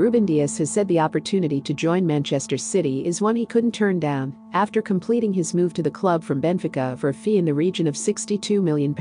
[0.00, 4.00] Ruben Dias has said the opportunity to join Manchester City is one he couldn't turn
[4.00, 7.52] down after completing his move to the club from Benfica for a fee in the
[7.52, 8.94] region of £62 million.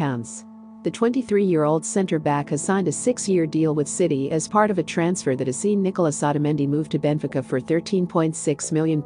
[0.84, 4.50] The 23 year old centre back has signed a six year deal with City as
[4.50, 9.02] part of a transfer that has seen Nicolas Otamendi move to Benfica for £13.6 million,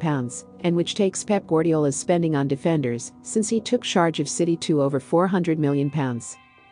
[0.64, 4.82] and which takes Pep Guardiola's spending on defenders since he took charge of City to
[4.82, 5.92] over £400 million.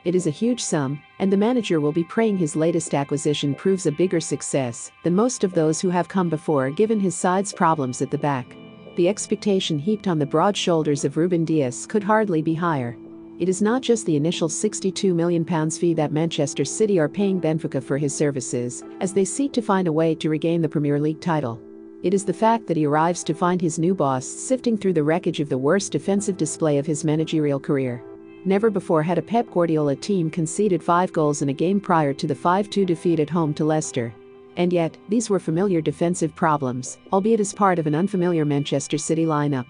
[0.05, 3.87] It is a huge sum, and the manager will be praying his latest acquisition proves
[3.87, 8.03] a bigger success than most of those who have come before given his side's problems
[8.03, 8.57] at the back.
[8.97, 12.97] The expectation heaped on the broad shoulders of Ruben Dias could hardly be higher.
[13.39, 17.83] It is not just the initial £62 million fee that Manchester City are paying Benfica
[17.83, 21.21] for his services, as they seek to find a way to regain the Premier League
[21.21, 21.61] title.
[22.03, 25.05] It is the fact that he arrives to find his new boss sifting through the
[25.05, 28.03] wreckage of the worst defensive display of his managerial career.
[28.45, 32.27] Never before had a Pep Guardiola team conceded five goals in a game prior to
[32.27, 34.13] the 5 2 defeat at home to Leicester.
[34.57, 39.25] And yet, these were familiar defensive problems, albeit as part of an unfamiliar Manchester City
[39.25, 39.67] lineup.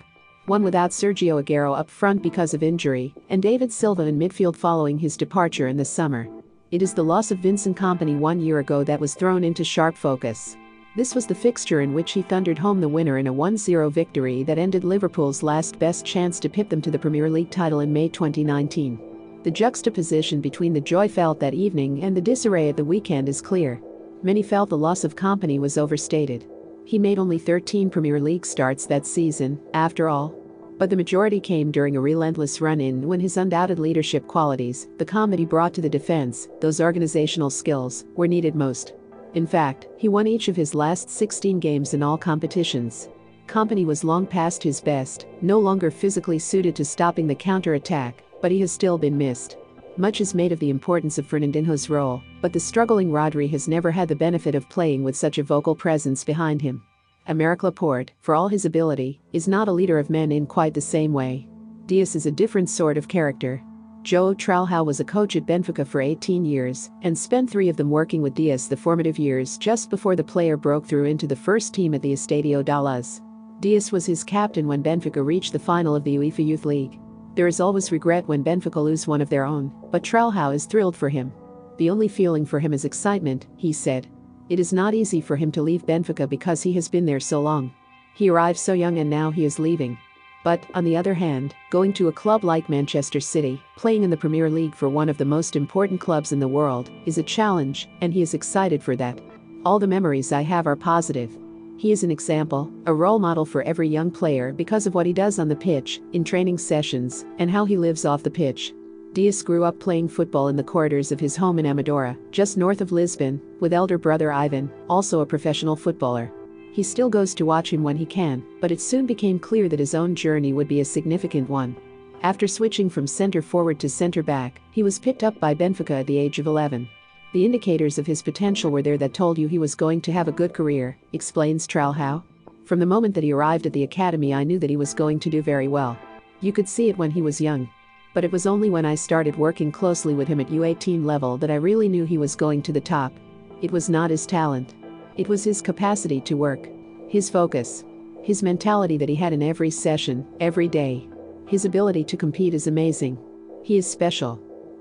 [0.47, 4.99] One without Sergio Aguero up front because of injury, and David Silva in midfield following
[4.99, 6.27] his departure in the summer.
[6.71, 9.97] It is the loss of Vincent Kompany one year ago that was thrown into sharp
[9.97, 10.57] focus.
[10.95, 14.43] This was the fixture in which he thundered home the winner in a 1-0 victory
[14.43, 17.91] that ended Liverpool's last best chance to pip them to the Premier League title in
[17.91, 19.01] May 2019.
[19.43, 23.41] The juxtaposition between the joy felt that evening and the disarray at the weekend is
[23.41, 23.81] clear.
[24.23, 26.47] Many felt the loss of Kompany was overstated.
[26.85, 30.35] He made only 13 Premier League starts that season, after all.
[30.77, 35.37] But the majority came during a relentless run in when his undoubted leadership qualities, the
[35.39, 38.93] he brought to the defense, those organizational skills, were needed most.
[39.35, 43.09] In fact, he won each of his last 16 games in all competitions.
[43.47, 48.51] Kompany was long past his best, no longer physically suited to stopping the counter-attack, but
[48.51, 49.57] he has still been missed.
[49.97, 53.91] Much is made of the importance of Fernandinho's role, but the struggling Rodri has never
[53.91, 56.83] had the benefit of playing with such a vocal presence behind him.
[57.29, 60.81] Aymeric Laporte, for all his ability, is not a leader of men in quite the
[60.81, 61.47] same way.
[61.87, 63.63] Dias is a different sort of character,
[64.03, 67.89] Joe Tralhao was a coach at Benfica for 18 years and spent three of them
[67.89, 71.73] working with Dias the formative years just before the player broke through into the first
[71.73, 73.21] team at the Estadio da Luz.
[73.61, 76.99] Dias was his captain when Benfica reached the final of the UEFA Youth League.
[77.37, 80.97] There is always regret when Benfica lose one of their own, but Tralhao is thrilled
[80.97, 81.33] for him.
[81.79, 84.09] The only feeling for him is excitement, he said.
[84.49, 87.41] It is not easy for him to leave Benfica because he has been there so
[87.41, 87.73] long.
[88.15, 89.97] He arrived so young and now he is leaving.
[90.45, 94.17] But, on the other hand, going to a club like Manchester City, playing in the
[94.17, 97.89] Premier League for one of the most important clubs in the world, is a challenge,
[98.01, 99.21] and he is excited for that.
[99.65, 101.37] All the memories I have are positive.
[101.77, 105.13] He is an example, a role model for every young player because of what he
[105.13, 108.75] does on the pitch, in training sessions, and how he lives off the pitch.
[109.13, 112.81] Dias grew up playing football in the corridors of his home in Amadora, just north
[112.81, 116.33] of Lisbon, with elder brother Ivan, also a professional footballer.
[116.73, 119.79] He still goes to watch him when he can, but it soon became clear that
[119.79, 121.77] his own journey would be a significant one.
[122.23, 126.07] After switching from center forward to center back, he was picked up by Benfica at
[126.07, 126.89] the age of 11.
[127.35, 130.29] The indicators of his potential were there that told you he was going to have
[130.29, 132.23] a good career, explains Tralhao.
[132.65, 135.19] From the moment that he arrived at the academy, I knew that he was going
[135.21, 135.99] to do very well.
[136.41, 137.69] You could see it when he was young.
[138.15, 141.51] But it was only when I started working closely with him at U18 level that
[141.51, 143.13] I really knew he was going to the top.
[143.61, 144.75] It was not his talent.
[145.17, 146.69] It was his capacity to work,
[147.09, 147.85] his focus,
[148.23, 151.09] his mentality that he had in every session, every day.
[151.47, 153.19] His ability to compete is amazing.
[153.63, 154.41] He is special.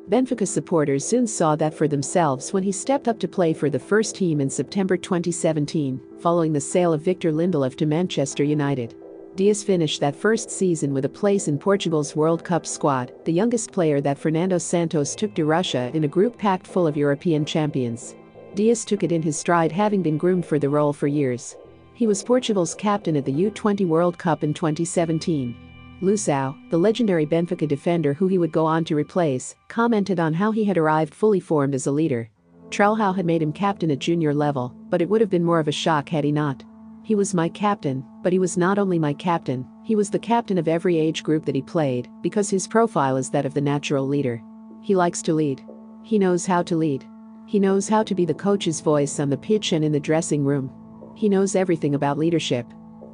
[0.09, 3.79] Benfica supporters soon saw that for themselves when he stepped up to play for the
[3.79, 8.95] first team in September 2017, following the sale of Victor Lindelof to Manchester United.
[9.35, 13.71] Dias finished that first season with a place in Portugal's World Cup squad, the youngest
[13.71, 18.15] player that Fernando Santos took to Russia in a group packed full of European champions.
[18.53, 21.55] Dias took it in his stride having been groomed for the role for years.
[21.93, 25.55] He was Portugal's captain at the U20 World Cup in 2017.
[26.01, 30.51] Luisao, the legendary Benfica defender who he would go on to replace, commented on how
[30.51, 32.29] he had arrived fully formed as a leader.
[32.71, 35.67] Tralhao had made him captain at junior level, but it would have been more of
[35.67, 36.63] a shock had he not.
[37.03, 40.57] He was my captain, but he was not only my captain, he was the captain
[40.57, 44.07] of every age group that he played, because his profile is that of the natural
[44.07, 44.41] leader.
[44.81, 45.63] He likes to lead.
[46.03, 47.05] He knows how to lead.
[47.51, 50.45] He knows how to be the coach's voice on the pitch and in the dressing
[50.45, 50.71] room.
[51.17, 52.65] He knows everything about leadership.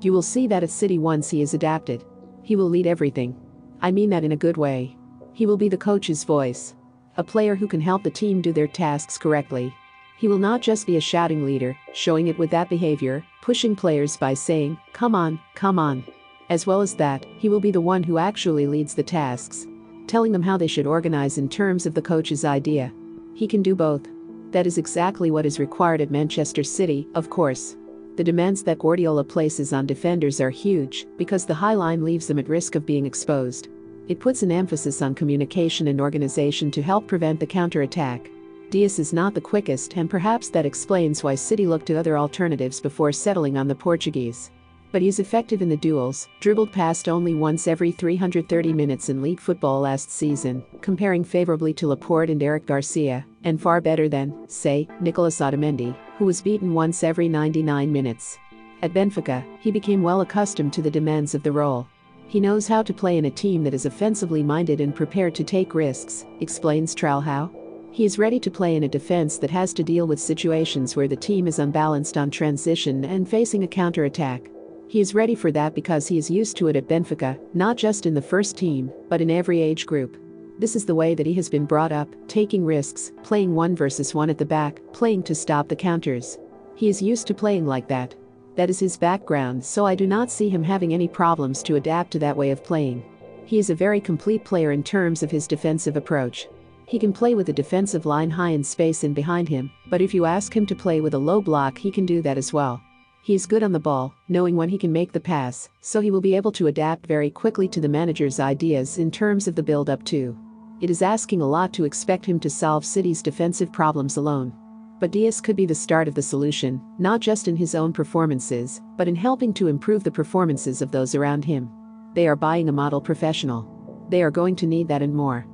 [0.01, 2.06] You will see that at City once he is adapted.
[2.44, 3.36] He will lead everything.
[3.81, 4.95] I mean that in a good way.
[5.34, 6.75] He will be the coach's voice.
[7.18, 9.74] A player who can help the team do their tasks correctly.
[10.19, 14.18] He will not just be a shouting leader, showing it with that behavior, pushing players
[14.18, 16.04] by saying, come on, come on.
[16.51, 19.66] As well as that, he will be the one who actually leads the tasks,
[20.06, 22.94] telling them how they should organize in terms of the coach's idea.
[23.33, 24.07] He can do both.
[24.52, 27.76] That is exactly what is required at Manchester City, of course.
[28.16, 32.40] The demands that Guardiola places on defenders are huge because the high line leaves them
[32.40, 33.68] at risk of being exposed.
[34.08, 38.32] It puts an emphasis on communication and organization to help prevent the counter-attack.
[38.70, 42.82] Dias is not the quickest and perhaps that explains why City looked to other alternatives
[42.82, 44.50] before settling on the Portuguese.
[44.92, 49.39] But he's effective in the duels, dribbled past only once every 330 minutes in league
[49.39, 54.88] football last season, comparing favorably to Laporte and Eric Garcia, and far better than, say,
[55.01, 58.38] Nicolas Otamendi, who was beaten once every 99 minutes.
[58.81, 61.88] At Benfica, he became well accustomed to the demands of the role.
[62.28, 65.44] He knows how to play in a team that is offensively minded and prepared to
[65.44, 67.50] take risks, explains Tralhao.
[67.92, 71.07] He is ready to play in a defense that has to deal with situations where
[71.07, 74.50] the team is unbalanced on transition and facing a counter-attack.
[74.89, 78.06] He is ready for that because he is used to it at Benfica, not just
[78.06, 80.18] in the first team, but in every age group.
[80.60, 84.16] This is the way that he has been brought up, taking risks, playing one versus
[84.16, 86.38] one at the back, playing to stop the counters.
[86.75, 88.16] He is used to playing like that.
[88.56, 92.12] That is his background, so I do not see him having any problems to adapt
[92.12, 93.04] to that way of playing.
[93.45, 96.48] He is a very complete player in terms of his defensive approach.
[96.88, 100.13] He can play with a defensive line high in space and behind him, but if
[100.13, 102.81] you ask him to play with a low block, he can do that as well.
[103.28, 106.12] He is good on the ball, knowing when he can make the pass, so he
[106.12, 109.62] will be able to adapt very quickly to the manager's ideas in terms of the
[109.62, 110.34] build up, too.
[110.80, 114.54] It is asking a lot to expect him to solve City's defensive problems alone.
[115.02, 118.80] But Dias could be the start of the solution, not just in his own performances,
[118.96, 121.70] but in helping to improve the performances of those around him.
[122.14, 124.08] They are buying a model professional.
[124.10, 125.46] They are going to need that and more.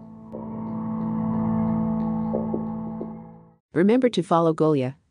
[3.73, 4.93] Remember to follow Golia